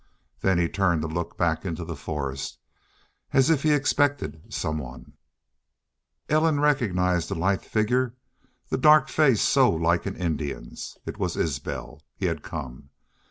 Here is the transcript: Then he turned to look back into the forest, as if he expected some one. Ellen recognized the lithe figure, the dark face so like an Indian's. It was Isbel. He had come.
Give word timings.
Then 0.39 0.57
he 0.57 0.67
turned 0.67 1.01
to 1.03 1.07
look 1.07 1.37
back 1.37 1.63
into 1.63 1.85
the 1.85 1.95
forest, 1.95 2.57
as 3.33 3.51
if 3.51 3.61
he 3.61 3.71
expected 3.71 4.51
some 4.51 4.79
one. 4.79 5.13
Ellen 6.27 6.59
recognized 6.59 7.29
the 7.29 7.35
lithe 7.35 7.61
figure, 7.61 8.15
the 8.69 8.79
dark 8.79 9.09
face 9.09 9.43
so 9.43 9.69
like 9.69 10.07
an 10.07 10.15
Indian's. 10.15 10.97
It 11.05 11.19
was 11.19 11.37
Isbel. 11.37 12.01
He 12.15 12.25
had 12.25 12.41
come. 12.41 12.89